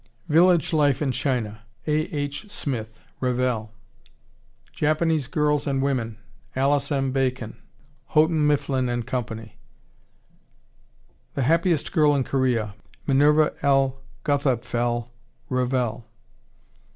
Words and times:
Village 0.27 0.73
Life 0.73 0.99
in 0.99 1.11
China, 1.11 1.61
A. 1.85 1.91
H. 2.05 2.49
Smith, 2.49 2.99
(Revell.) 3.19 3.71
Japanese 4.73 5.27
Girls 5.27 5.67
and 5.67 5.79
Women, 5.79 6.17
Alice 6.55 6.91
M. 6.91 7.11
Bacon, 7.11 7.61
(Houghton 8.07 8.47
Mifflin 8.47 8.87
& 9.03 9.03
Co.) 9.03 9.23
The 11.35 11.43
Happiest 11.43 11.91
Girl 11.91 12.15
in 12.15 12.23
Korea, 12.23 12.73
Minerva 13.05 13.53
L. 13.61 14.01
Guthapfel, 14.25 15.09
(Revell.) 15.49 16.07